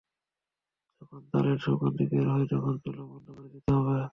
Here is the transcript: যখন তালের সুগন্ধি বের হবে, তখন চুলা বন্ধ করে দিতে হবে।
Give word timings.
যখন 1.01 1.21
তালের 1.31 1.57
সুগন্ধি 1.57 2.05
বের 2.11 2.25
হবে, 2.27 2.45
তখন 2.51 2.73
চুলা 2.83 3.03
বন্ধ 3.03 3.27
করে 3.29 3.49
দিতে 3.49 3.71
হবে। 3.73 4.01